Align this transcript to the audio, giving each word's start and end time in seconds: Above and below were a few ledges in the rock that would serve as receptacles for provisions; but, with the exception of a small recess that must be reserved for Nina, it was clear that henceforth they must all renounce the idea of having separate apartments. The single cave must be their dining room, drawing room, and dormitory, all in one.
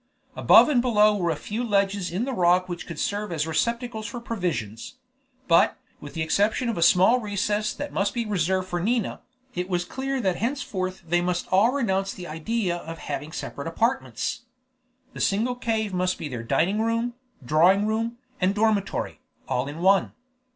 Above 0.35 0.67
and 0.67 0.81
below 0.81 1.15
were 1.15 1.29
a 1.29 1.35
few 1.35 1.63
ledges 1.63 2.09
in 2.11 2.25
the 2.25 2.33
rock 2.33 2.65
that 2.65 2.87
would 2.89 2.99
serve 2.99 3.31
as 3.31 3.45
receptacles 3.45 4.07
for 4.07 4.19
provisions; 4.19 4.95
but, 5.47 5.77
with 5.99 6.15
the 6.15 6.23
exception 6.23 6.69
of 6.69 6.75
a 6.75 6.81
small 6.81 7.19
recess 7.19 7.71
that 7.71 7.93
must 7.93 8.11
be 8.11 8.25
reserved 8.25 8.67
for 8.67 8.79
Nina, 8.79 9.21
it 9.53 9.69
was 9.69 9.85
clear 9.85 10.19
that 10.19 10.37
henceforth 10.37 11.03
they 11.07 11.21
must 11.21 11.47
all 11.49 11.71
renounce 11.71 12.15
the 12.15 12.25
idea 12.25 12.77
of 12.77 12.97
having 12.97 13.31
separate 13.31 13.67
apartments. 13.67 14.41
The 15.13 15.21
single 15.21 15.53
cave 15.55 15.93
must 15.93 16.17
be 16.17 16.27
their 16.27 16.41
dining 16.41 16.81
room, 16.81 17.13
drawing 17.45 17.85
room, 17.85 18.17
and 18.39 18.55
dormitory, 18.55 19.21
all 19.47 19.67
in 19.67 19.81
one. 19.81 20.13